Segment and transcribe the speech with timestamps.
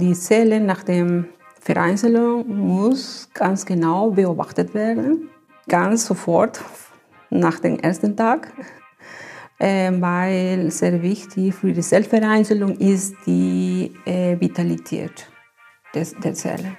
[0.00, 1.24] Die Zelle nach der
[1.60, 5.28] Vereinzelung muss ganz genau beobachtet werden,
[5.68, 6.62] ganz sofort
[7.28, 8.50] nach dem ersten Tag,
[9.58, 15.28] äh, weil sehr wichtig für die Zellvereinzelung ist die äh, Vitalität
[15.94, 16.78] der Zelle.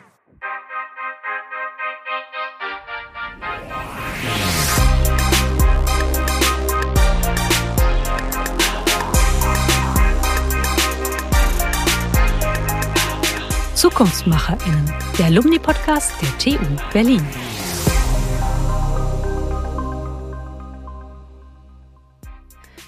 [13.81, 16.63] ZukunftsmacherInnen, der Alumni-Podcast der TU
[16.93, 17.25] Berlin.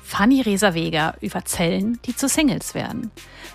[0.04, 3.10] Fanny Reser-Weger über Zellen, die zu Singles werden.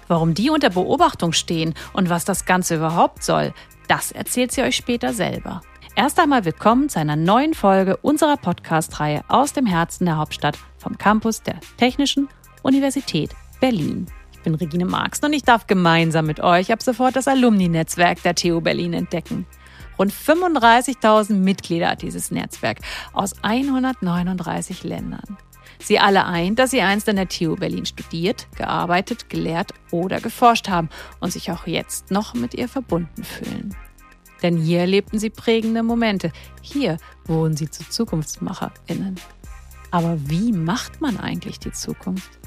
[0.09, 3.55] Warum die unter Beobachtung stehen und was das Ganze überhaupt soll,
[3.87, 5.61] das erzählt sie euch später selber.
[5.95, 10.99] Erst einmal willkommen zu einer neuen Folge unserer Podcast-Reihe aus dem Herzen der Hauptstadt vom
[10.99, 12.29] Campus der Technischen
[12.65, 14.09] Universität Berlin.
[14.39, 18.37] Ich bin Regine Marx und ich darf gemeinsam mit euch ab sofort das Alumni-Netzwerk der
[18.37, 19.47] TU Berlin entdecken.
[19.99, 22.79] Rund 35.000 Mitglieder hat dieses Netzwerk
[23.13, 25.37] aus 139 Ländern.
[25.81, 30.69] Sie alle eint, dass sie einst an der TU Berlin studiert, gearbeitet, gelehrt oder geforscht
[30.69, 33.75] haben und sich auch jetzt noch mit ihr verbunden fühlen.
[34.43, 36.31] Denn hier erlebten sie prägende Momente.
[36.63, 36.97] Hier
[37.27, 39.17] wurden sie zu ZukunftsmacherInnen.
[39.91, 42.38] Aber wie macht man eigentlich die Zukunft?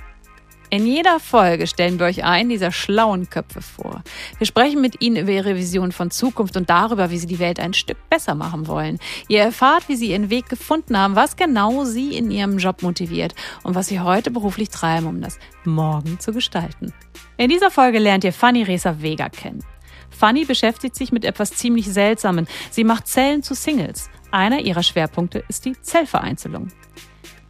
[0.73, 4.03] In jeder Folge stellen wir euch einen dieser schlauen Köpfe vor.
[4.37, 7.59] Wir sprechen mit ihnen über ihre Vision von Zukunft und darüber, wie sie die Welt
[7.59, 8.97] ein Stück besser machen wollen.
[9.27, 13.35] Ihr erfahrt, wie sie ihren Weg gefunden haben, was genau sie in ihrem Job motiviert
[13.63, 16.93] und was sie heute beruflich treiben, um das Morgen zu gestalten.
[17.35, 19.65] In dieser Folge lernt ihr Fanny Resa Vega kennen.
[20.09, 22.47] Fanny beschäftigt sich mit etwas ziemlich Seltsamen.
[22.69, 24.09] Sie macht Zellen zu Singles.
[24.31, 26.69] Einer ihrer Schwerpunkte ist die Zellvereinzelung.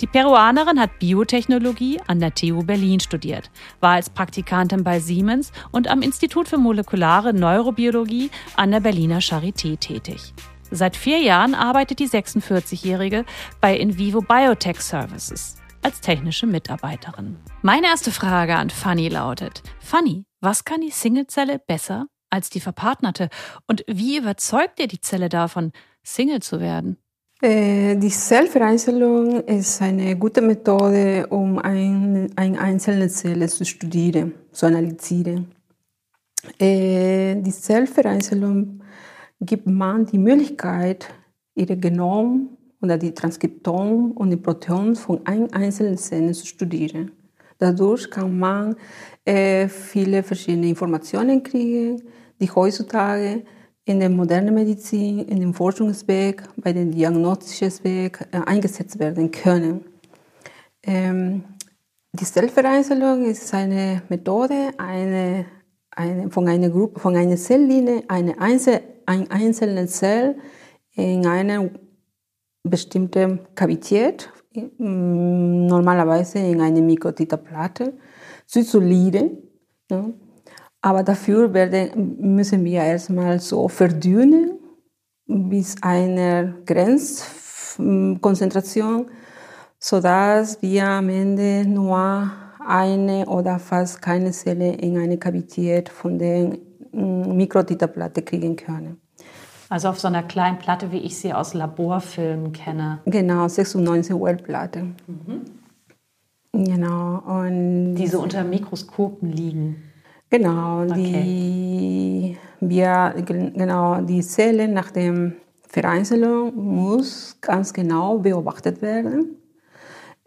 [0.02, 5.88] Die Peruanerin hat Biotechnologie an der TU Berlin studiert, war als Praktikantin bei Siemens und
[5.88, 10.34] am Institut für molekulare Neurobiologie an der Berliner Charité tätig.
[10.72, 13.26] Seit vier Jahren arbeitet die 46-Jährige
[13.60, 17.38] bei Invivo Biotech Services als technische Mitarbeiterin.
[17.62, 23.30] Meine erste Frage an Fanny lautet: Fanny, was kann die Singlezelle besser als die verpartnerte
[23.68, 25.72] und wie überzeugt ihr die Zelle davon,
[26.02, 26.98] Single zu werden?
[27.41, 34.68] Äh, die Zellvereinzelung ist eine gute Methode, um ein, eine einzelne Zelle zu studieren, zu
[34.68, 35.47] analysieren.
[36.59, 38.81] Äh, die Zellvereinzelung
[39.40, 41.07] gibt man die Möglichkeit,
[41.56, 47.12] ihre Genom oder die Transkriptom und die Proteom von einer einzelnen Zelle zu studieren.
[47.57, 48.75] Dadurch kann man
[49.25, 52.03] äh, viele verschiedene Informationen kriegen,
[52.40, 53.44] die heutzutage
[53.91, 59.85] in der modernen Medizin, in dem Forschungsweg, bei dem diagnostischen Weg äh, eingesetzt werden können.
[60.84, 61.44] Ähm,
[62.13, 65.46] die Zellvereinzelung ist eine Methode, eine,
[65.91, 70.38] eine, von einer Gruppe, von einer Zelllinie, eine, Einzel, eine einzelne Zell
[70.96, 71.69] in einer
[72.63, 74.30] bestimmten Kavität,
[74.78, 77.94] normalerweise in einer Mikrotiterplatte,
[78.46, 79.38] zu isolieren.
[79.90, 80.09] Ja.
[80.81, 84.58] Aber dafür werden, müssen wir erstmal so verdünnen
[85.28, 89.06] bis einer Grenzkonzentration,
[89.80, 92.31] sodass wir am Ende nur
[92.68, 96.58] eine oder fast keine Zelle in eine Kavität von der
[96.92, 99.00] mm, Mikrotiterplatte kriegen können.
[99.69, 103.00] Also auf so einer kleinen Platte, wie ich sie aus Laborfilmen kenne.
[103.06, 104.88] Genau, 96 Well-Platte.
[105.08, 105.46] Mhm.
[106.52, 107.19] Genau.
[107.19, 109.91] Und die so unter Mikroskopen liegen.
[110.31, 110.96] Genau, okay.
[110.96, 115.34] die, wir, genau, die Zelle nach der
[115.68, 119.36] Vereinzelung muss ganz genau beobachtet werden.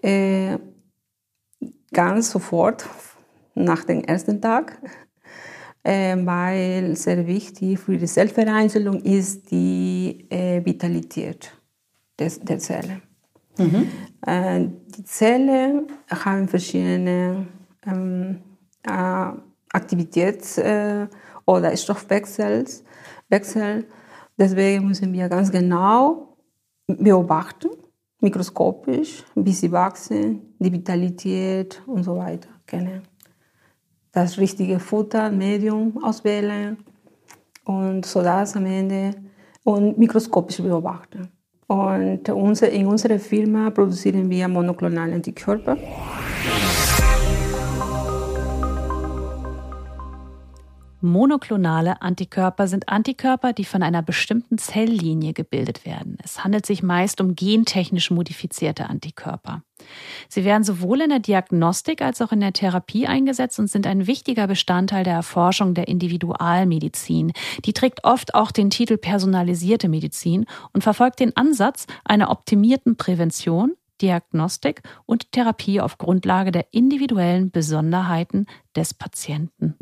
[0.02, 0.58] Äh,
[1.90, 2.86] ganz sofort
[3.54, 4.78] nach dem ersten Tag,
[5.82, 11.50] äh, weil sehr wichtig für die Zellvereinzelung ist die äh, Vitalität
[12.18, 13.00] des, der Zelle.
[13.56, 13.86] Mhm.
[14.26, 17.46] Äh, die Zellen haben verschiedene
[17.86, 18.40] ähm,
[19.74, 21.08] Aktivitäts- äh,
[21.46, 22.64] oder Stoffwechsel.
[23.28, 23.86] Wechsel.
[24.38, 26.36] Deswegen müssen wir ganz genau
[26.86, 27.70] beobachten,
[28.20, 33.02] mikroskopisch, wie sie wachsen, die Vitalität und so weiter kennen.
[34.12, 36.78] Das richtige Futter, Medium auswählen
[37.64, 39.14] und so das am Ende
[39.64, 41.28] und mikroskopisch beobachten.
[41.66, 45.76] Und in unserer Firma produzieren wir monoklonale Antikörper.
[51.04, 56.16] Monoklonale Antikörper sind Antikörper, die von einer bestimmten Zelllinie gebildet werden.
[56.24, 59.62] Es handelt sich meist um gentechnisch modifizierte Antikörper.
[60.30, 64.06] Sie werden sowohl in der Diagnostik als auch in der Therapie eingesetzt und sind ein
[64.06, 67.32] wichtiger Bestandteil der Erforschung der Individualmedizin.
[67.66, 73.74] Die trägt oft auch den Titel personalisierte Medizin und verfolgt den Ansatz einer optimierten Prävention,
[74.00, 79.74] Diagnostik und Therapie auf Grundlage der individuellen Besonderheiten des Patienten.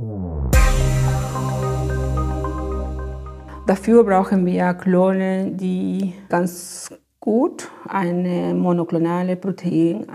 [3.67, 10.07] Dafür brauchen wir Klone, die ganz gut eine monoklonale Protein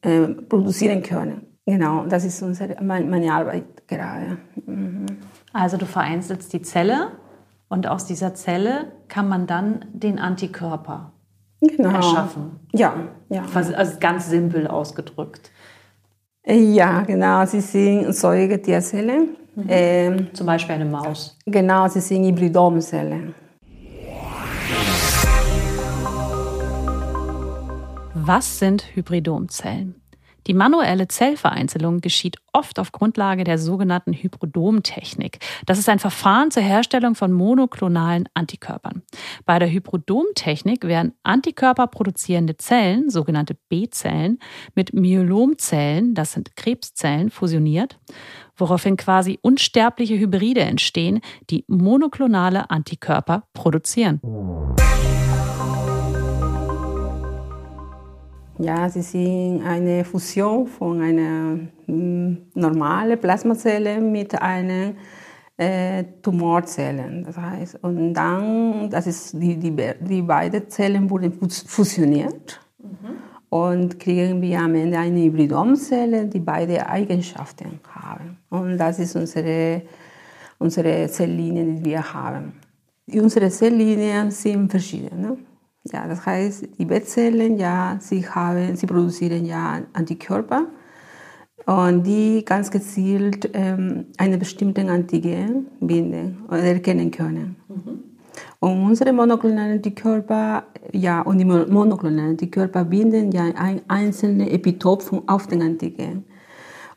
[0.00, 1.46] äh, produzieren können.
[1.66, 4.38] Genau, das ist unsere, meine Arbeit gerade.
[4.64, 5.04] Mhm.
[5.52, 7.12] Also du vereinzelst die Zelle
[7.68, 11.12] und aus dieser Zelle kann man dann den Antikörper
[11.60, 11.90] genau.
[11.90, 12.60] erschaffen.
[12.72, 12.94] Ja,
[13.28, 13.44] ja.
[13.52, 15.50] Also ganz simpel ausgedrückt.
[16.48, 17.44] Ja, genau.
[17.44, 19.36] Sie sind Säugetierzellen.
[19.56, 19.64] Mhm.
[19.68, 21.36] Ähm, Zum Beispiel eine Maus.
[21.46, 23.34] Genau, sie sind Hybridomzellen.
[28.14, 29.94] Was sind Hybridomzellen?
[30.46, 35.38] Die manuelle Zellvereinzelung geschieht oft auf Grundlage der sogenannten Hybridomtechnik.
[35.66, 39.02] Das ist ein Verfahren zur Herstellung von monoklonalen Antikörpern.
[39.44, 44.38] Bei der Hybridomtechnik werden Antikörper produzierende Zellen, sogenannte B-Zellen,
[44.74, 47.98] mit Myelomzellen, das sind Krebszellen, fusioniert,
[48.56, 51.20] woraufhin quasi unsterbliche Hybride entstehen,
[51.50, 54.20] die monoklonale Antikörper produzieren.
[58.58, 64.94] Ja, sie sind eine Fusion von einer hm, normalen Plasmazelle mit einer
[65.58, 67.22] äh, Tumorzelle.
[67.26, 73.18] Das heißt, und dann, das ist die, die, die beiden Zellen wurden fusioniert mhm.
[73.50, 78.38] und kriegen wir am Ende eine Hybridomzelle, die beide Eigenschaften haben.
[78.48, 79.82] Und das ist unsere,
[80.58, 82.54] unsere Zelllinie, die wir haben.
[83.12, 85.20] Unsere Zelllinien sind verschieden.
[85.20, 85.36] Ne?
[85.92, 90.66] Ja, das heißt, die Bettzellen, ja, sie, haben, sie produzieren ja Antikörper
[91.66, 97.56] und die ganz gezielt ähm, eine bestimmte Antigen binden oder erkennen können.
[97.68, 98.04] Mhm.
[98.60, 105.46] Und unsere monoklonalen Antikörper, ja, und die monoklonalen Antikörper binden ja ein einzelne Epitop auf
[105.46, 106.24] den Antigen.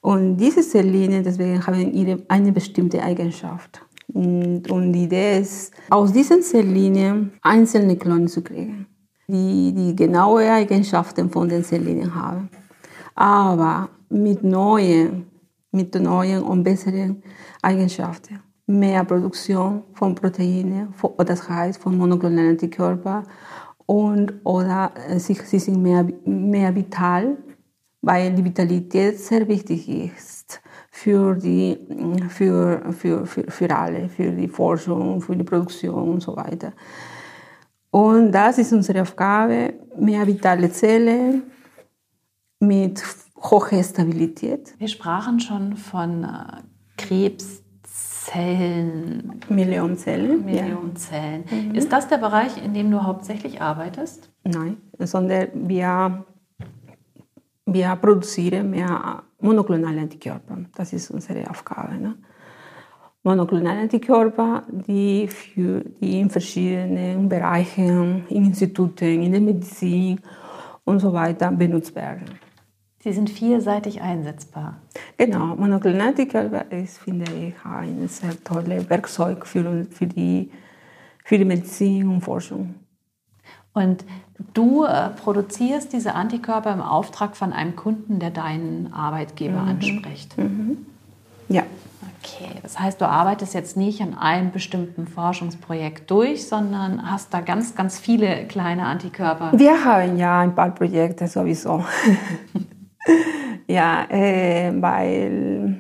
[0.02, 3.82] Und diese Zelllinien, deswegen haben ihre eine bestimmte Eigenschaft.
[4.14, 8.88] Und, und die Idee ist, aus diesen Zelllinien einzelne Klone zu kriegen,
[9.28, 12.50] die die genaue Eigenschaften von den Zelllinien haben.
[13.16, 15.28] Aber mit neuen,
[15.72, 17.22] mit neuen und besseren
[17.62, 18.40] Eigenschaften.
[18.66, 23.26] Mehr Produktion von Proteinen, das heißt von monoklonalen Antikörpern
[23.86, 27.38] und oder äh, sie, sie sind mehr, mehr vital,
[28.02, 30.62] weil die Vitalität sehr wichtig ist
[31.02, 31.78] für, die,
[32.28, 36.74] für, für, für, für alle, für die Forschung, für die Produktion und so weiter.
[37.90, 41.44] Und das ist unsere Aufgabe, mehr vitale Zellen
[42.60, 43.02] mit
[43.38, 44.76] hoher Stabilität.
[44.78, 46.64] Wir sprachen schon von äh,
[46.98, 47.60] Krebszellen.
[49.48, 50.44] Millionenzellen.
[50.44, 51.46] Millionenzellen.
[51.50, 51.56] Ja.
[51.56, 51.76] Mhm.
[51.76, 54.30] Ist das der Bereich, in dem du hauptsächlich arbeitest?
[54.44, 56.26] Nein, sondern wir,
[57.66, 60.58] wir produzieren mehr monoklonale Antikörper.
[60.76, 61.96] Das ist unsere Aufgabe.
[61.96, 62.16] Ne?
[63.24, 70.20] Monoklonale Antikörper, die, für, die in verschiedenen Bereichen, in Instituten, in der Medizin
[70.86, 72.26] und so weiter benutzt werden.
[73.02, 74.82] Sie sind vielseitig einsetzbar.
[75.18, 80.52] Genau, monoklonale Antikörper ist, finde ich, ein sehr tolles Werkzeug für, für, die,
[81.24, 82.76] für die Medizin und Forschung.
[83.74, 84.06] Und
[84.54, 89.70] du äh, produzierst diese Antikörper im Auftrag von einem Kunden, der deinen Arbeitgeber mhm.
[89.70, 90.38] anspricht.
[90.38, 90.86] Mhm.
[91.50, 91.64] Ja.
[92.22, 97.40] Okay, das heißt, du arbeitest jetzt nicht an einem bestimmten Forschungsprojekt durch, sondern hast da
[97.40, 99.52] ganz, ganz viele kleine Antikörper.
[99.54, 101.86] Wir haben ja ein paar Projekte sowieso.
[103.68, 105.80] ja, äh, weil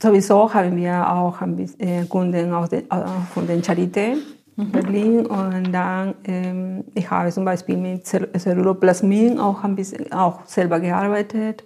[0.00, 1.40] sowieso haben wir auch
[1.78, 4.16] äh, Kunden aus den, äh, von den Charité
[4.56, 4.72] mhm.
[4.72, 10.80] Berlin und dann ähm, ich habe zum Beispiel mit Celluloplasmin auch ein bisschen auch selber
[10.80, 11.64] gearbeitet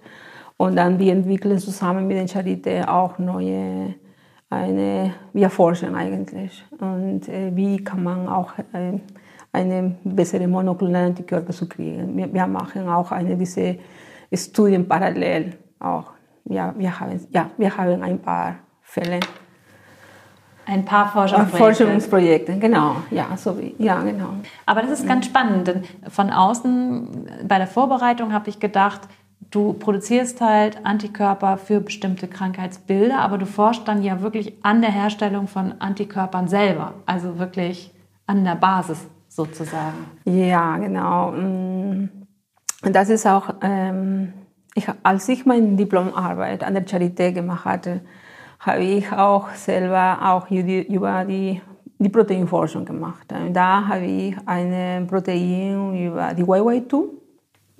[0.57, 3.95] und dann wir entwickeln zusammen mit den Charité auch neue
[4.49, 8.99] eine wir forschen eigentlich und äh, wie kann man auch äh,
[9.51, 12.15] eine bessere monoklonale Antikörper zu kriegen.
[12.15, 13.77] Wir, wir machen auch eine diese
[14.33, 16.11] Studien parallel auch.
[16.45, 19.19] Ja, wir haben ja wir haben ein paar Fälle
[20.69, 21.57] ein paar Forschungsprojekte.
[21.57, 22.97] Forschungsprojekte, genau.
[23.09, 24.33] Ja, so wie, ja, genau.
[24.65, 29.01] Aber das ist ganz spannend, denn von außen bei der Vorbereitung habe ich gedacht,
[29.49, 34.91] du produzierst halt Antikörper für bestimmte Krankheitsbilder, aber du forschst dann ja wirklich an der
[34.91, 37.91] Herstellung von Antikörpern selber, also wirklich
[38.27, 40.05] an der Basis sozusagen.
[40.25, 41.31] Ja, genau.
[41.31, 42.09] Mm.
[42.83, 44.33] Und das ist auch, ähm,
[44.75, 48.01] ich, als ich meine Diplomarbeit an der Charité gemacht hatte,
[48.59, 51.61] habe ich auch selber auch über die,
[51.97, 53.27] die Proteinforschung gemacht.
[53.53, 57.03] Da habe ich ein Protein über die YY2.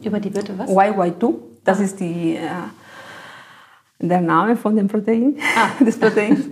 [0.03, 0.69] Über die bitte was?
[0.69, 1.33] YY2.
[1.63, 1.83] Das ah.
[1.83, 2.39] ist die, äh,
[3.99, 5.83] der Name von dem Protein, ah.
[5.83, 6.49] des Proteins.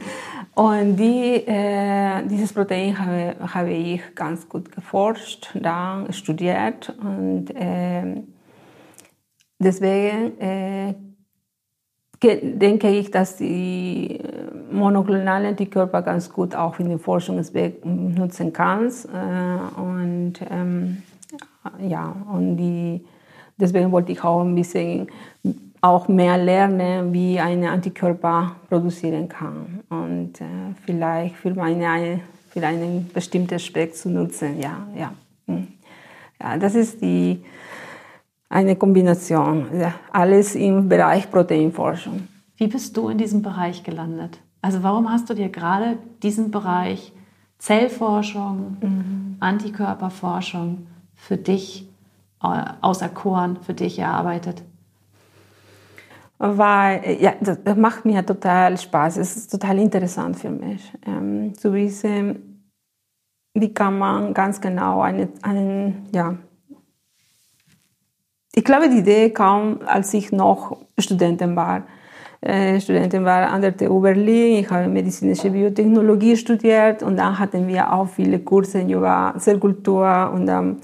[0.54, 8.24] Und die, äh, dieses Protein habe, habe ich ganz gut geforscht, dann studiert und äh,
[9.60, 11.07] deswegen
[12.24, 14.20] denke ich, dass die
[14.72, 19.06] monoklonalen Antikörper ganz gut auch in den Forschungsweg nutzen kannst.
[19.06, 21.04] Äh, und ähm,
[21.88, 23.06] ja, und die,
[23.58, 25.08] deswegen wollte ich auch ein bisschen
[25.82, 30.46] auch mehr lernen, wie eine Antikörper produzieren kann und äh,
[30.86, 34.60] vielleicht für meine für einen bestimmten Aspekt zu nutzen.
[34.60, 35.14] Ja, ja.
[35.46, 35.68] Hm.
[36.42, 37.44] ja das ist die
[38.50, 39.68] eine Kombination.
[40.12, 42.28] Alles im Bereich Proteinforschung.
[42.58, 44.40] Wie bist du in diesem Bereich gelandet?
[44.62, 47.14] Also warum hast du dir gerade diesen Bereich
[47.60, 49.38] Zellforschung, mhm.
[49.40, 51.90] Antikörperforschung für dich
[52.44, 54.64] äh, außer Korn für dich erarbeitet?
[56.40, 59.18] Weil, ja, das macht mir total Spaß.
[59.18, 62.64] Es ist total interessant für mich, ähm, zu wissen,
[63.56, 66.36] wie kann man ganz genau einen, einen ja,
[68.58, 71.84] ich glaube, die Idee kam, als ich noch Studentin war.
[72.42, 74.64] Äh, Studentin war an der TU Berlin.
[74.64, 80.48] Ich habe medizinische Biotechnologie studiert und dann hatten wir auch viele Kurse über Zellkultur und
[80.48, 80.78] dann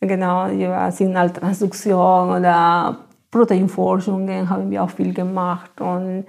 [0.00, 2.98] genau über Signaltransduktion oder
[3.32, 6.26] Proteinforschungen haben wir auch viel gemacht und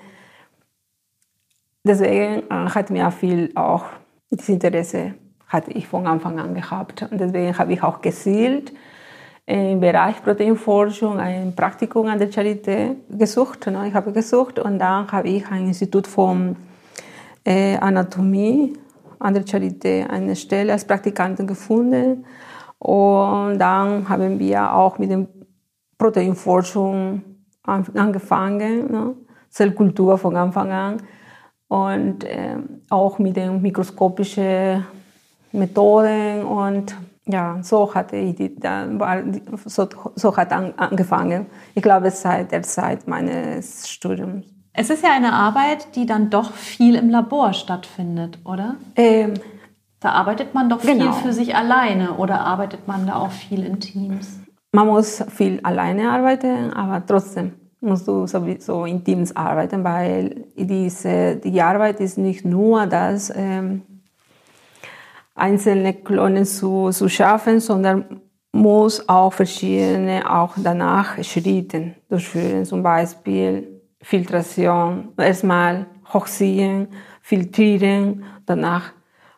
[1.84, 3.86] deswegen äh, hat mir viel auch
[4.32, 5.14] das Interesse
[5.48, 8.74] hatte ich von Anfang an gehabt und deswegen habe ich auch gezielt
[9.48, 13.66] im Bereich Proteinforschung ein Praktikum an der Charité gesucht.
[13.68, 13.88] Ne?
[13.88, 16.58] Ich habe gesucht und dann habe ich ein Institut von
[17.46, 18.74] äh, Anatomie
[19.20, 22.26] an der Charité eine Stelle als Praktikantin gefunden.
[22.78, 25.26] Und dann haben wir auch mit der
[25.98, 27.24] Proteinforschung
[27.64, 29.16] angefangen, ne?
[29.50, 30.98] Zellkultur von Anfang an
[31.70, 32.58] und äh,
[32.90, 34.86] auch mit den mikroskopischen
[35.54, 36.96] Methoden und
[37.28, 38.56] ja, so hatte ich die,
[39.66, 41.48] so, so hat an, angefangen.
[41.76, 44.46] Ich glaube, seit der Zeit meines Studiums.
[44.74, 48.76] Es ist ja eine Arbeit, die dann doch viel im Labor stattfindet, oder?
[48.96, 49.34] Ähm,
[50.00, 51.14] da arbeitet man doch viel genau.
[51.14, 54.40] für sich alleine oder arbeitet man da auch viel in Teams?
[54.72, 61.38] Man muss viel alleine arbeiten, aber trotzdem musst du sowieso in Teams arbeiten, weil diese,
[61.38, 63.82] die Arbeit ist nicht nur das, ähm,
[65.38, 73.82] einzelne Klonen zu, zu schaffen, sondern muss auch verschiedene, auch danach Schritte durchführen, zum Beispiel
[74.02, 76.88] Filtration, erstmal hochziehen,
[77.22, 78.94] filtrieren, danach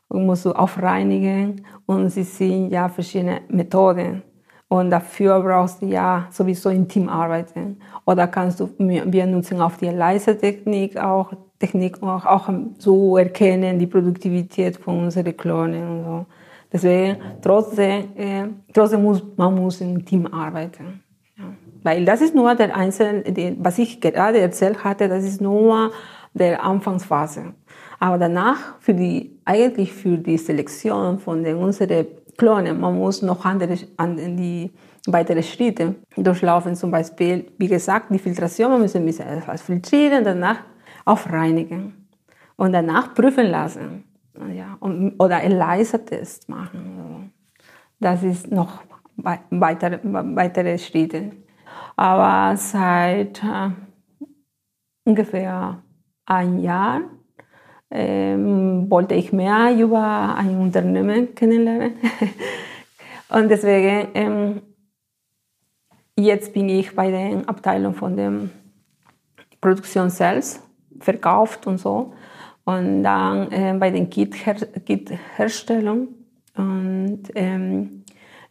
[0.10, 4.24] musst du aufreinigen und sie sind ja verschiedene Methoden.
[4.68, 7.80] Und dafür brauchst du ja sowieso in Team arbeiten.
[8.06, 13.88] Oder kannst du, wir nutzen auch die Leisetechnik auch Technik auch, auch so erkennen, die
[13.88, 16.26] Produktivität von unseren Klonen und so.
[16.72, 21.02] Deswegen, trotzdem, äh, trotzdem muss man muss im Team arbeiten.
[21.38, 21.46] Ja.
[21.84, 23.24] Weil das ist nur der Einzelne,
[23.60, 25.92] was ich gerade erzählt hatte, das ist nur
[26.34, 27.54] der Anfangsphase.
[28.00, 33.44] Aber danach, für die, eigentlich für die Selektion von den unseren Klonen, man muss noch
[33.44, 34.72] andere, die
[35.08, 36.76] weitere Schritte durchlaufen.
[36.76, 40.60] Zum Beispiel, wie gesagt, die Filtration, man muss ein bisschen etwas filtrieren, danach
[41.10, 42.08] aufreinigen
[42.56, 44.04] und danach prüfen lassen.
[44.54, 47.34] Ja, oder einen Leiser-Test machen.
[48.00, 48.84] Das ist noch
[49.50, 51.32] weitere, weitere Schritte.
[51.98, 53.70] Aber seit äh,
[55.04, 55.84] ungefähr
[56.26, 57.02] ein Jahr
[57.92, 61.96] ähm, wollte ich mehr über ein Unternehmen kennenlernen.
[63.30, 64.62] Und deswegen, ähm,
[66.16, 68.32] jetzt bin ich bei der Abteilung von der
[69.60, 70.69] Produktion selbst
[71.00, 72.14] verkauft und so.
[72.66, 76.10] Und dann äh, bei den Kit-Herstellung.
[76.56, 78.04] und ähm,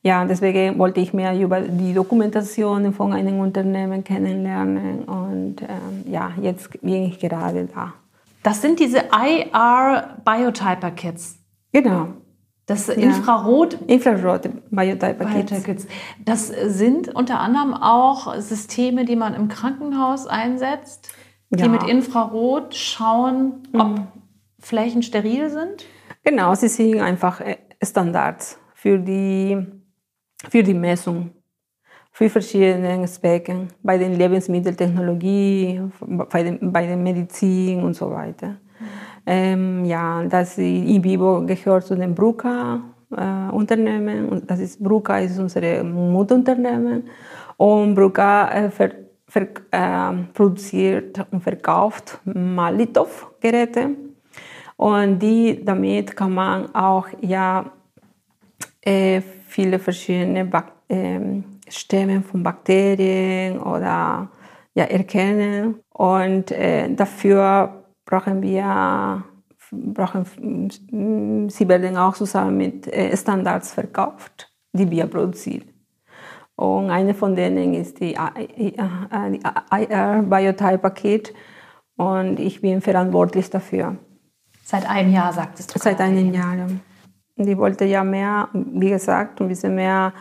[0.02, 5.04] ja, deswegen wollte ich mehr über die Dokumentation von einem Unternehmen kennenlernen.
[5.04, 7.94] Und ähm, ja, jetzt bin ich gerade da.
[8.42, 11.38] Das sind diese IR Biotyper Kits.
[11.72, 12.08] Genau.
[12.66, 13.72] Das Infrarot.
[13.72, 13.94] Ja.
[13.94, 15.86] Infrarot Biotype-Paket.
[16.24, 21.08] Das sind unter anderem auch Systeme, die man im Krankenhaus einsetzt,
[21.50, 21.68] die ja.
[21.68, 24.06] mit Infrarot schauen, ob mhm.
[24.58, 25.86] Flächen steril sind?
[26.24, 29.56] Genau, sie sind einfach äh, Standards für die,
[30.48, 31.30] für die Messung
[32.18, 38.56] für verschiedene Aspekte, bei den Lebensmitteltechnologie, bei, den, bei der Medizin und so weiter.
[39.24, 42.80] Ähm, ja, das in vivo gehört zu den Bruca
[43.16, 47.04] äh, Unternehmen und das ist Bruca ist unser Mutterunternehmen
[47.56, 48.90] und Bruca äh, ver,
[49.34, 53.90] äh, produziert und verkauft Malitov Geräte
[54.76, 57.64] und die damit kann man auch ja
[58.80, 64.30] äh, viele verschiedene Bak ähm, Stämme von Bakterien oder
[64.74, 65.80] ja, erkennen.
[65.92, 69.24] Und äh, dafür brauchen wir,
[69.70, 75.64] brauchen, sie werden auch zusammen mit äh, Standards verkauft, die wir produzieren.
[76.58, 81.32] Und eine von denen ist die IR Biotype Paket
[81.96, 83.96] und ich bin verantwortlich dafür.
[84.64, 85.78] Seit einem Jahr, sagtest du?
[85.78, 86.56] Seit einem Jahr.
[87.36, 90.12] Und ich wollte ja mehr, wie gesagt, ein bisschen mehr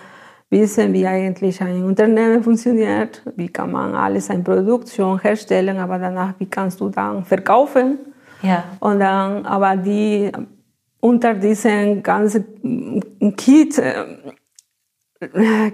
[0.52, 5.98] wissen, wie eigentlich ein Unternehmen funktioniert, wie kann man alles, ein Produkt schon herstellen, aber
[5.98, 7.98] danach, wie kannst du dann verkaufen.
[8.44, 8.64] Ja.
[8.80, 10.32] Und dann, aber die,
[11.00, 12.46] unter diesem ganzen
[13.36, 14.06] Kit äh,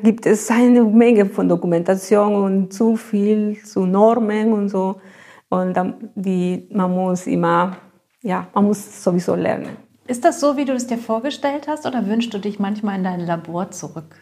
[0.03, 5.01] gibt es eine Menge von Dokumentation und zu viel zu Normen und so.
[5.49, 7.77] Und dann, die, man muss immer,
[8.21, 9.77] ja, man muss sowieso lernen.
[10.07, 13.03] Ist das so, wie du es dir vorgestellt hast, oder wünschst du dich manchmal in
[13.03, 14.15] dein Labor zurück?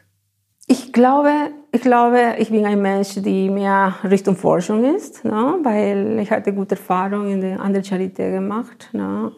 [0.68, 1.32] Ich glaube,
[1.72, 5.58] ich glaube, ich bin ein Mensch, der mehr Richtung Forschung ist, ne?
[5.64, 8.90] weil ich hatte gute Erfahrungen in der anderen Charité gemacht.
[8.94, 9.32] Ne?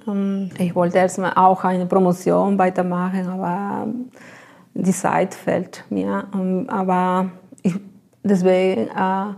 [0.60, 3.88] Ich wollte erstmal auch eine Promotion weitermachen, aber
[4.74, 6.28] die Zeit fällt mir.
[6.34, 7.76] Ähm, aber ich,
[8.24, 9.34] deswegen, äh,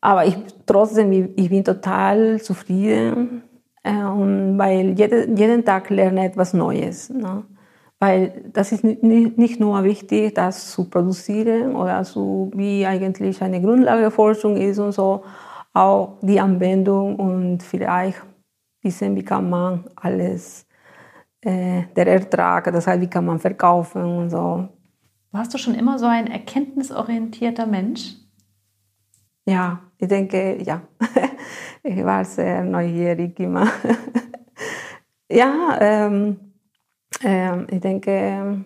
[0.00, 3.42] aber ich trotzdem, ich bin total zufrieden,
[3.82, 7.10] äh, weil jede, jeden Tag lerne etwas Neues.
[7.10, 7.44] Ne?
[8.00, 14.56] Weil das ist nicht nur wichtig, das zu produzieren oder so, wie eigentlich eine Grundlageforschung
[14.56, 15.22] ist und so,
[15.72, 18.22] auch die Anwendung und vielleicht
[18.82, 20.63] wissen, wie kann man alles,
[21.44, 24.68] äh, der Ertrag, das heißt, wie kann man verkaufen und so.
[25.30, 28.14] Warst du schon immer so ein erkenntnisorientierter Mensch?
[29.46, 30.82] Ja, ich denke, ja.
[31.82, 33.68] ich war sehr neugierig immer.
[35.30, 36.54] ja, ähm,
[37.22, 38.64] ähm, ich denke,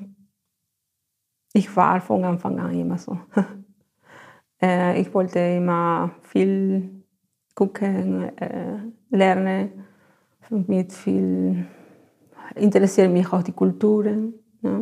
[1.53, 3.19] ich war von Anfang an immer so.
[4.62, 7.03] äh, ich wollte immer viel
[7.57, 8.79] gucken, äh,
[9.11, 9.85] lernen,
[10.51, 11.67] mit viel
[12.55, 14.35] interessieren mich auch die Kulturen.
[14.63, 14.81] Ja.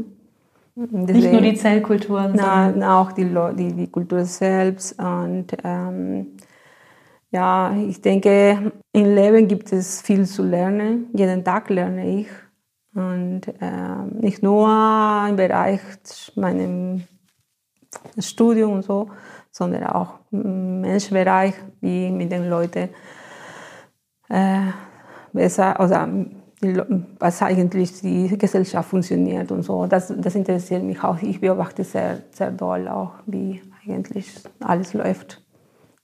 [0.78, 3.26] Deswegen, Nicht nur die Zellkulturen, na, sondern auch die,
[3.56, 4.98] die, die Kultur selbst.
[5.00, 6.26] Und ähm,
[7.30, 11.06] ja, ich denke, im Leben gibt es viel zu lernen.
[11.14, 12.28] Jeden Tag lerne ich.
[12.94, 14.68] Und äh, nicht nur
[15.28, 15.80] im Bereich
[16.34, 17.04] meinem
[18.18, 19.08] Studium und so,
[19.50, 22.90] sondern auch im Menschenbereich, wie mit den Leuten
[24.28, 24.60] äh,
[25.32, 25.94] besser, also
[26.60, 29.86] was eigentlich die Gesellschaft funktioniert und so.
[29.86, 31.20] Das, das interessiert mich auch.
[31.20, 34.26] Ich beobachte sehr, sehr doll auch, wie eigentlich
[34.60, 35.42] alles läuft.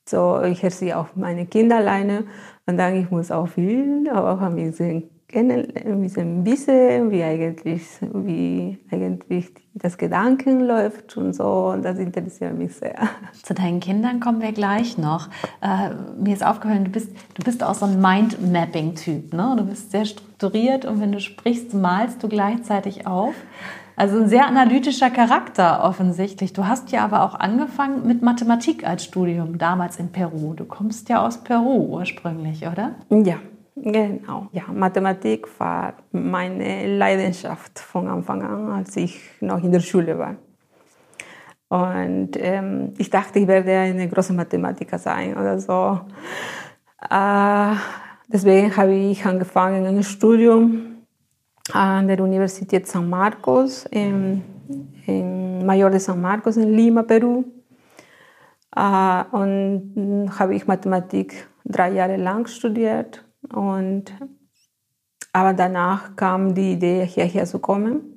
[0.07, 2.25] So, ich erziehe auch meine Kinder alleine
[2.67, 8.79] und dann ich muss auch viel, aber auch ein bisschen ein bisschen, wie eigentlich, wie
[8.91, 11.71] eigentlich das Gedanken läuft und so.
[11.73, 13.09] Und das interessiert mich sehr.
[13.43, 15.29] Zu deinen Kindern kommen wir gleich noch.
[15.63, 15.91] Äh,
[16.23, 19.33] mir ist aufgefallen, du bist, du bist auch so ein Mind-Mapping-Typ.
[19.33, 19.55] Ne?
[19.57, 23.35] Du bist sehr strukturiert und wenn du sprichst, malst du gleichzeitig auf.
[23.95, 26.53] Also ein sehr analytischer Charakter offensichtlich.
[26.53, 30.55] Du hast ja aber auch angefangen mit Mathematik als Studium, damals in Peru.
[30.55, 32.93] Du kommst ja aus Peru ursprünglich, oder?
[33.11, 33.37] Ja,
[33.75, 40.19] Genau, ja, Mathematik war meine Leidenschaft von Anfang an, als ich noch in der Schule
[40.19, 40.37] war.
[41.69, 46.01] Und ähm, ich dachte, ich werde eine große Mathematiker sein oder so.
[47.09, 47.75] Äh,
[48.29, 51.05] deswegen habe ich angefangen ein Studium
[51.73, 54.43] an der Universität San Marcos, in,
[55.07, 57.43] in Mayor de San Marcos in Lima, Peru.
[58.77, 64.13] Äh, und habe ich Mathematik drei Jahre lang studiert und,
[65.33, 68.13] aber danach kam die Idee, hierher zu kommen.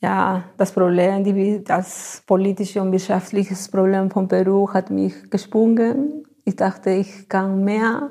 [0.00, 6.24] Ja, das Problem, das politische und wirtschaftliche Problem von Peru hat mich gesprungen.
[6.44, 8.10] Ich dachte, ich kann mehr.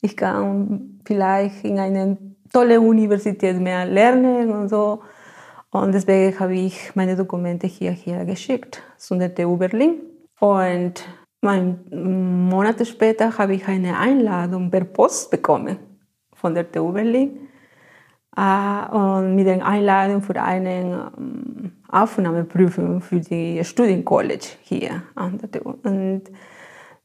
[0.00, 5.02] Ich kann vielleicht in einem tolle Universität mehr lernen und so.
[5.70, 10.00] Und deswegen habe ich meine Dokumente hierher geschickt zu der TU Berlin.
[10.38, 11.04] Und
[11.42, 15.78] ein Monate später habe ich eine Einladung per Post bekommen
[16.34, 17.48] von der TU Berlin.
[18.36, 25.50] Äh, und mit der Einladung für eine ähm, Aufnahmeprüfung für die Studiencollege hier an der
[25.50, 25.74] TU.
[25.82, 26.24] Und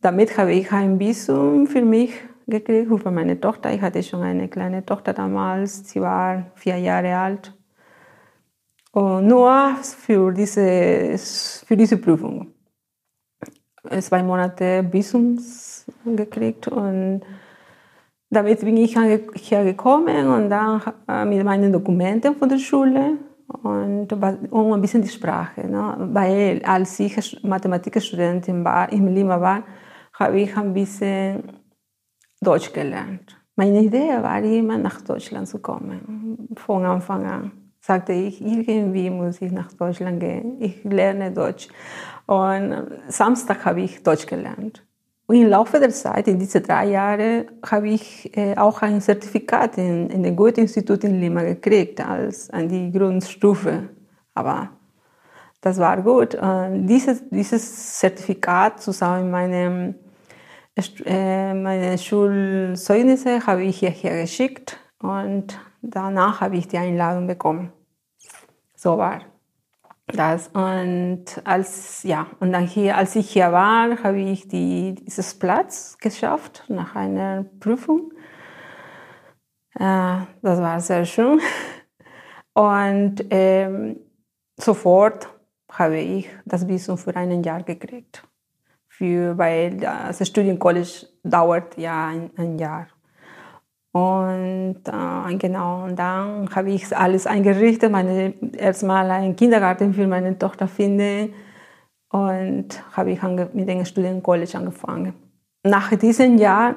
[0.02, 2.14] damit habe ich ein Visum für mich
[2.48, 3.74] gekriegt für meine Tochter.
[3.74, 7.54] Ich hatte schon eine kleine Tochter damals, sie war vier Jahre alt.
[8.92, 11.18] Und nur für diese,
[11.66, 12.55] für diese Prüfung.
[14.00, 17.22] Zwei Monate Visums gekriegt und
[18.30, 18.98] damit bin ich
[19.36, 23.18] hierher gekommen und dann äh, mit meinen Dokumenten von der Schule
[23.48, 25.68] und, und ein bisschen die Sprache.
[25.68, 25.96] Ne?
[26.12, 29.64] Weil als ich Mathematikstudentin war, in Lima war,
[30.14, 31.44] habe ich ein bisschen
[32.42, 33.38] Deutsch gelernt.
[33.56, 36.50] Meine Idee war immer, nach Deutschland zu kommen.
[36.56, 40.60] Von Anfang an sagte ich, irgendwie muss ich nach Deutschland gehen.
[40.60, 41.68] Ich lerne Deutsch.
[42.26, 44.84] Und Samstag habe ich Deutsch gelernt.
[45.28, 49.78] Und im Laufe der Zeit, in diesen drei Jahren, habe ich äh, auch ein Zertifikat
[49.78, 53.90] in, in dem Goethe-Institut in Lima gekriegt, als an die Grundstufe.
[54.34, 54.70] Aber
[55.62, 56.34] das war gut.
[56.34, 59.96] Und dieses, dieses Zertifikat zusammen mit meinem
[61.06, 65.58] äh, meine Schulzeugnisse habe ich hierher geschickt und
[65.90, 67.72] danach habe ich die Einladung bekommen.
[68.76, 69.22] So war
[70.08, 70.50] das.
[70.50, 75.98] Und als, ja, und dann hier, als ich hier war, habe ich die, dieses Platz
[76.00, 78.12] geschafft nach einer Prüfung.
[79.76, 81.40] Äh, das war sehr schön.
[82.54, 83.98] Und ähm,
[84.58, 85.30] sofort
[85.72, 88.24] habe ich das Visum für ein Jahr gekriegt
[88.88, 92.88] für, weil das Studiencollege dauert ja ein, ein Jahr.
[93.96, 100.38] Und äh, genau, und dann habe ich alles eingerichtet, meine, erstmal einen Kindergarten für meine
[100.38, 101.34] Tochter finden
[102.10, 105.14] und habe ich mit dem Studiencollege angefangen.
[105.64, 106.76] Nach diesem Jahr,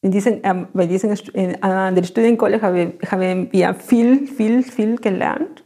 [0.00, 5.64] in diesem, äh, bei diesem äh, der Studiencollege habe, haben wir viel, viel, viel gelernt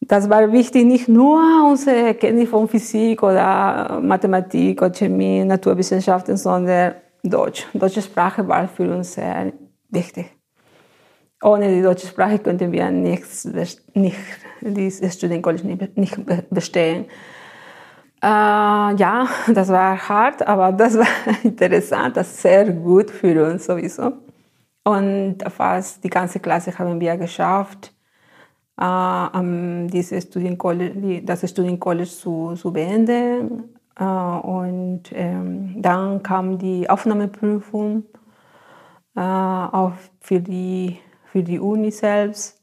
[0.00, 6.94] das war wichtig, nicht nur unsere Kenntnis von Physik oder Mathematik oder Chemie, Naturwissenschaften, sondern
[7.30, 7.66] Deutsch.
[7.72, 9.52] Deutsche Sprache war für uns sehr
[9.90, 10.26] wichtig.
[11.42, 13.44] Ohne die deutsche Sprache könnten wir nichts,
[13.94, 14.20] nicht,
[14.60, 16.18] dieses Studiencollege nicht
[16.50, 17.06] bestehen.
[18.20, 21.06] Äh, ja, das war hart, aber das war
[21.44, 24.12] interessant, das ist sehr gut für uns sowieso.
[24.84, 27.92] Und fast die ganze Klasse haben wir geschafft
[28.80, 33.77] äh, diese Studiencollege, das Studiencollege zu, zu beenden.
[33.98, 38.04] Äh, und ähm, dann kam die Aufnahmeprüfung
[39.16, 42.62] äh, auch für die, für die Uni selbst.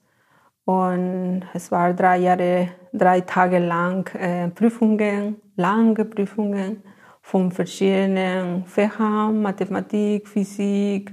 [0.65, 6.81] Und es war drei Jahre, drei Tage lang äh, Prüfungen, lange Prüfungen
[7.21, 11.11] von verschiedenen Fächern, Mathematik, Physik,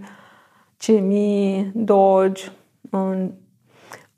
[0.79, 2.51] Chemie, Deutsch
[2.91, 3.39] und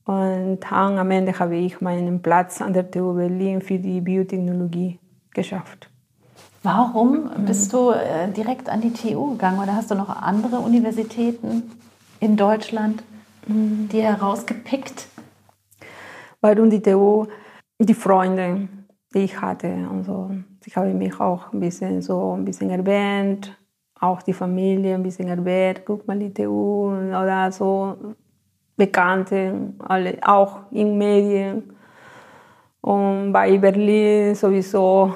[0.06, 4.98] und dann am Ende habe ich meinen Platz an der TU Berlin für die Biotechnologie
[5.32, 5.93] geschafft.
[6.64, 11.70] Warum bist du äh, direkt an die TU gegangen oder hast du noch andere Universitäten
[12.20, 13.04] in Deutschland
[13.46, 13.90] mhm.
[13.90, 15.08] dir herausgepickt?
[16.40, 17.26] Weil um die TU,
[17.78, 18.66] die Freunde,
[19.12, 20.30] die ich hatte, also
[20.64, 23.54] ich habe mich auch ein bisschen so ein bisschen erwähnt,
[24.00, 28.14] auch die Familie ein bisschen erwähnt, guck mal die TU oder so
[28.74, 31.74] Bekannte, alle, auch in Medien.
[32.80, 35.12] Und bei Berlin sowieso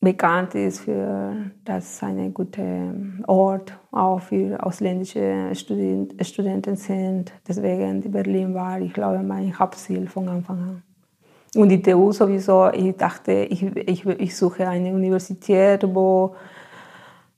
[0.00, 2.94] bekannt ist für das ein guter
[3.26, 7.32] Ort auch für ausländische Student, Studenten sind.
[7.46, 10.82] Deswegen Berlin war, ich glaube, mein Hauptziel von Anfang an.
[11.56, 16.36] Und die TU sowieso, ich dachte, ich, ich, ich suche eine Universität, wo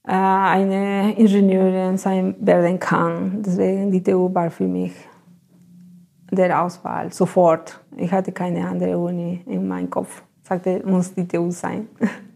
[0.04, 3.42] äh, eine Ingenieurin sein werden kann.
[3.42, 4.92] Deswegen die TU war für mich
[6.30, 7.80] der Auswahl sofort.
[7.96, 10.22] Ich hatte keine andere Uni in meinem Kopf.
[10.42, 11.88] Sagte, muss die TU sein.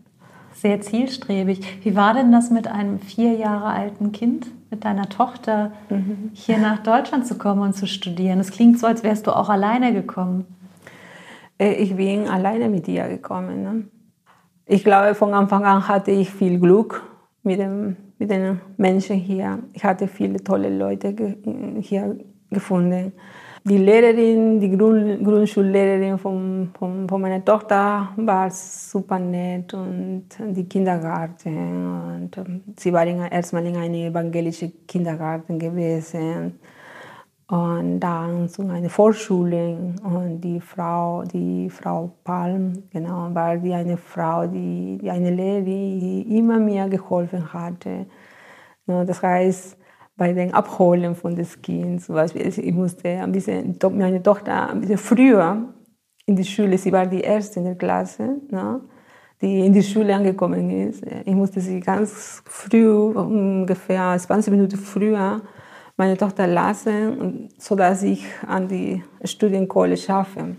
[0.64, 1.61] Sehr zielstrebig.
[1.85, 6.31] Wie war denn das mit einem vier Jahre alten Kind, mit deiner Tochter, mhm.
[6.33, 8.40] hier nach Deutschland zu kommen und zu studieren?
[8.40, 10.46] Es klingt so, als wärst du auch alleine gekommen.
[11.59, 13.62] Äh, ich bin alleine mit ihr gekommen.
[13.62, 13.88] Ne?
[14.64, 17.03] Ich glaube, von Anfang an hatte ich viel Glück
[17.42, 19.59] mit, dem, mit den Menschen hier.
[19.74, 21.14] Ich hatte viele tolle Leute
[21.83, 22.16] hier
[22.48, 23.12] gefunden.
[23.66, 30.68] Die Lehrerin, die Grund, Grundschullehrerin von, von, von, meiner Tochter war super nett und die
[30.68, 32.27] Kindergarten.
[32.27, 36.59] Und ähm, sie war erstmal in einem evangelischen Kindergarten gewesen.
[37.48, 43.96] und dann zu einer Vorschule und die Frau, die Frau Palm, genau, war die eine
[43.96, 48.05] Frau, die, die eine Lehrerin, die immer mir geholfen hatte.
[48.87, 49.79] Das heißt,
[50.16, 54.81] bei den Abholen von des Kindes, zum Beispiel, ich musste ein bisschen, meine Tochter ein
[54.81, 55.74] bisschen früher
[56.27, 58.81] in die Schule, sie war die erste in der Klasse, ne,
[59.40, 61.05] die in die Schule angekommen ist.
[61.24, 65.42] Ich musste sie ganz früh, ungefähr 20 Minuten früher,
[65.96, 70.57] meine Tochter lassen, sodass ich an die Studienkohle schaffe.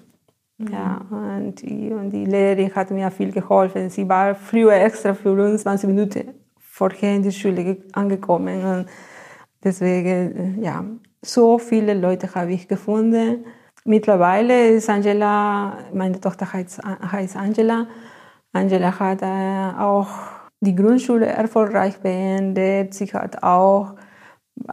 [0.58, 0.68] Mhm.
[0.72, 3.90] Ja, und die, und die Lehrerin hat mir viel geholfen.
[3.90, 8.64] Sie war früher extra für uns 20 Minuten vorher in die Schule angekommen.
[8.64, 8.86] Und
[9.66, 10.86] deswegen, ja,
[11.22, 13.46] so viele Leute habe ich gefunden.
[13.84, 17.88] Mittlerweile ist Angela, meine Tochter heißt, heißt Angela.
[18.54, 20.08] Angela hat äh, auch
[20.62, 22.94] die Grundschule erfolgreich beendet.
[22.94, 23.96] Sie hat auch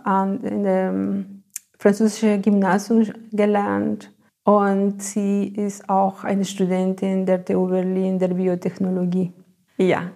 [0.07, 1.43] in dem
[1.79, 4.13] französischen Gymnasium gelernt
[4.45, 9.33] und sie ist auch eine Studentin der TU Berlin der Biotechnologie.
[9.77, 10.11] Ja,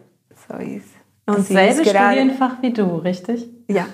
[0.48, 0.88] so ist.
[1.26, 3.48] Und Dasselbe Studienfach wie du, richtig?
[3.68, 3.86] Ja.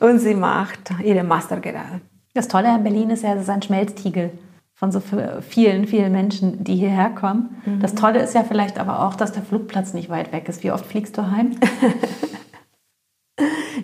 [0.00, 2.00] Und sie macht ihren Master gerade.
[2.34, 4.30] Das Tolle an Berlin ist ja, es ist ein Schmelztiegel
[4.74, 7.62] von so vielen, vielen Menschen, die hierher kommen.
[7.64, 7.80] Mhm.
[7.80, 10.62] Das Tolle ist ja vielleicht aber auch, dass der Flugplatz nicht weit weg ist.
[10.62, 11.52] Wie oft fliegst du heim?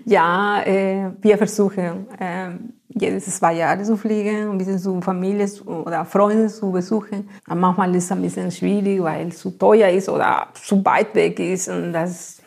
[0.05, 2.51] Ja, äh, wir versuchen äh,
[2.89, 7.29] jedes zwei Jahre zu fliegen, ein bisschen zu Familie oder Freunde zu besuchen.
[7.47, 11.15] Aber manchmal ist es ein bisschen schwierig, weil es zu teuer ist oder zu weit
[11.15, 11.69] weg ist.
[11.69, 12.42] Und das,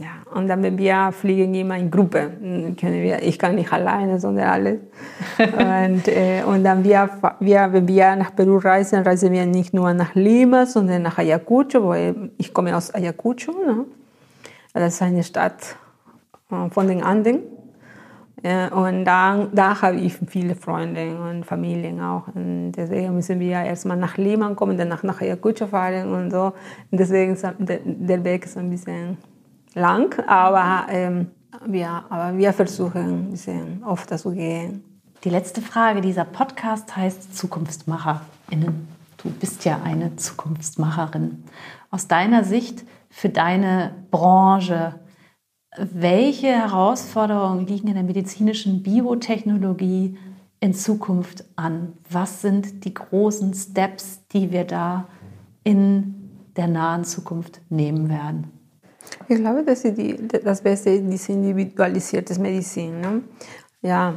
[0.00, 4.18] ja, und dann, wenn wir fliegen immer in Gruppe, können wir, ich kann nicht alleine,
[4.18, 4.80] sondern alle.
[5.38, 9.92] und, äh, und dann wir, wir, wenn wir nach Peru reisen, reisen wir nicht nur
[9.92, 13.52] nach Lima, sondern nach Ayacucho, weil ich komme aus Ayacucho.
[13.52, 13.84] Ne?
[14.72, 15.76] Das ist eine Stadt
[16.50, 17.42] äh, von den Anden.
[18.42, 22.26] Und da, da habe ich viele Freunde und Familien auch.
[22.34, 26.54] Und deswegen müssen wir erstmal nach Lima kommen, danach nach Ayacucho fahren und so.
[26.90, 29.18] Und deswegen ist der Weg ist ein bisschen
[29.74, 31.30] lang, aber, ähm,
[31.66, 34.84] wir, aber wir versuchen ein bisschen öfter zu gehen.
[35.24, 38.88] Die letzte Frage dieser Podcast heißt ZukunftsmacherInnen.
[39.22, 41.44] Du bist ja eine Zukunftsmacherin.
[41.90, 44.94] Aus deiner Sicht für deine Branche,
[45.76, 50.16] welche Herausforderungen liegen in der medizinischen Biotechnologie
[50.60, 51.94] in Zukunft an?
[52.08, 55.08] Was sind die großen Steps, die wir da
[55.64, 58.59] in der nahen Zukunft nehmen werden?
[59.28, 63.00] Ich glaube, dass die, das Beste ist individualisierte Medizin.
[63.00, 63.22] Ne?
[63.82, 64.14] Ja,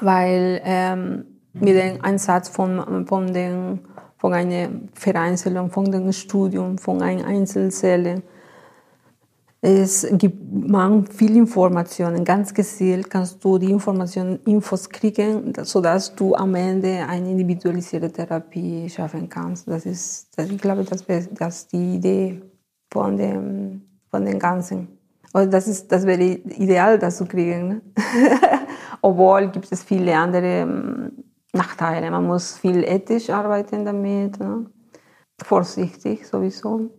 [0.00, 3.80] weil ähm, mit dem Einsatz von, von, den,
[4.18, 8.22] von einer Vereinzelung, von dem Studium, von einer Einzelzelle,
[9.62, 12.24] es gibt man viel Informationen.
[12.24, 18.88] Ganz gezielt kannst du die Informationen, Infos kriegen, sodass du am Ende eine individualisierte Therapie
[18.88, 19.66] schaffen kannst.
[19.66, 22.42] Das ist, das, ich glaube, das, das ist die Idee
[22.90, 24.96] von dem, von dem Ganzen.
[25.32, 27.68] Und das ist, das wäre ideal, das zu kriegen.
[27.68, 27.82] Ne?
[29.02, 31.12] Obwohl gibt es viele andere ähm,
[31.52, 32.10] Nachteile.
[32.10, 34.40] Man muss viel ethisch arbeiten damit.
[34.40, 34.66] Ne?
[35.42, 36.90] Vorsichtig sowieso.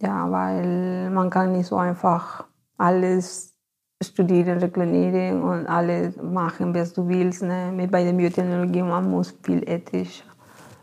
[0.00, 2.44] Ja, weil man kann nicht so einfach
[2.76, 3.54] alles
[4.02, 7.42] studieren, reklamieren und alles machen, was du willst.
[7.42, 7.72] Ne?
[7.72, 10.22] Mit bei der Biotechnologie, man muss viel ethisch,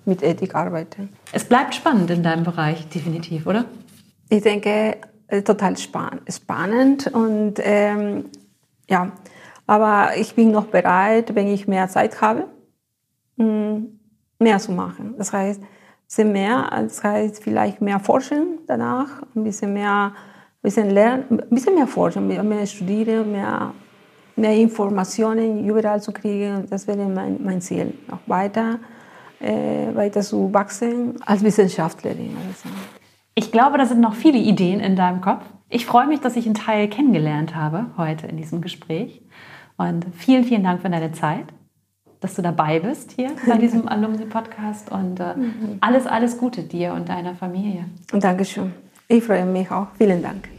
[0.05, 1.09] mit Ethik arbeiten.
[1.31, 3.65] Es bleibt spannend in deinem Bereich, definitiv, oder?
[4.29, 8.25] Ich denke, äh, total spannend und ähm,
[8.89, 9.11] ja,
[9.65, 12.47] aber ich bin noch bereit, wenn ich mehr Zeit habe,
[13.37, 13.85] mm,
[14.39, 15.15] mehr zu machen.
[15.17, 15.61] Das heißt,
[16.15, 21.49] bisschen mehr, das heißt vielleicht mehr forschen danach, ein bisschen mehr, ein bisschen lernen, ein
[21.49, 23.73] bisschen mehr forschen, mehr studieren, mehr,
[24.35, 26.67] mehr Informationen überall zu kriegen.
[26.69, 28.79] Das wäre mein, mein Ziel, noch weiter,
[29.39, 32.37] äh, weiter zu wachsen als Wissenschaftlerin.
[32.47, 32.69] Also.
[33.35, 35.43] Ich glaube, da sind noch viele Ideen in deinem Kopf.
[35.69, 39.21] Ich freue mich, dass ich einen Teil kennengelernt habe heute in diesem Gespräch.
[39.77, 41.47] Und vielen, vielen Dank für deine Zeit
[42.23, 45.77] dass du dabei bist hier bei diesem Alumni-Podcast und äh, mhm.
[45.81, 47.85] alles, alles Gute dir und deiner Familie.
[48.13, 48.73] Und Dankeschön.
[49.09, 49.87] Ich freue mich auch.
[49.97, 50.52] Vielen Dank.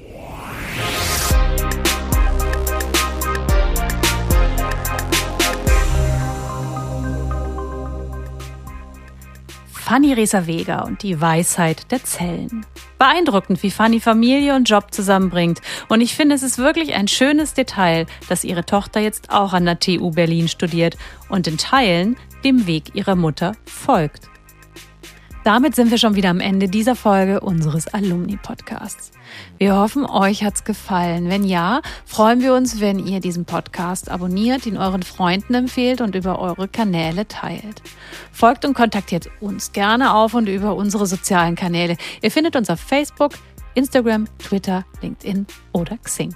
[9.84, 12.64] Fanny Reser-Weger und die Weisheit der Zellen.
[12.98, 15.60] Beeindruckend, wie Fanny Familie und Job zusammenbringt.
[15.90, 19.66] Und ich finde, es ist wirklich ein schönes Detail, dass ihre Tochter jetzt auch an
[19.66, 20.96] der TU Berlin studiert
[21.28, 24.30] und in Teilen dem Weg ihrer Mutter folgt.
[25.44, 29.10] Damit sind wir schon wieder am Ende dieser Folge unseres Alumni-Podcasts.
[29.58, 31.28] Wir hoffen, euch hat's gefallen.
[31.28, 36.14] Wenn ja, freuen wir uns, wenn ihr diesen Podcast abonniert, ihn euren Freunden empfehlt und
[36.14, 37.82] über eure Kanäle teilt.
[38.32, 41.98] Folgt und kontaktiert uns gerne auf und über unsere sozialen Kanäle.
[42.22, 43.32] Ihr findet uns auf Facebook,
[43.74, 46.34] Instagram, Twitter, LinkedIn oder Xing.